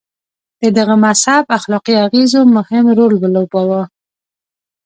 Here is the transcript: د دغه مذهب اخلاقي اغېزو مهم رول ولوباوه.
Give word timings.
د 0.61 0.63
دغه 0.77 0.95
مذهب 1.05 1.43
اخلاقي 1.57 1.93
اغېزو 2.05 2.41
مهم 2.55 2.85
رول 2.97 3.13
ولوباوه. 3.17 3.81